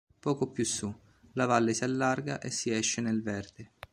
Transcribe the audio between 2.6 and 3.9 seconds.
esce nel verde.